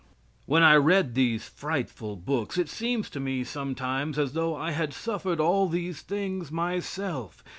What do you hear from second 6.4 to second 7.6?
myself.